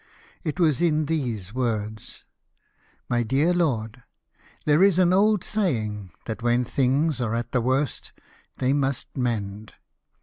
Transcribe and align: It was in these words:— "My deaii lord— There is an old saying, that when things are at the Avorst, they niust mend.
It 0.43 0.59
was 0.59 0.81
in 0.81 1.05
these 1.05 1.53
words:— 1.53 2.23
"My 3.07 3.23
deaii 3.23 3.55
lord— 3.55 4.01
There 4.65 4.81
is 4.81 4.97
an 4.97 5.13
old 5.13 5.43
saying, 5.43 6.09
that 6.25 6.41
when 6.41 6.65
things 6.65 7.21
are 7.21 7.35
at 7.35 7.51
the 7.51 7.61
Avorst, 7.61 8.11
they 8.57 8.73
niust 8.73 9.15
mend. 9.15 9.75